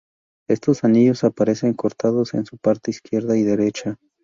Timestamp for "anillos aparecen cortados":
0.83-2.33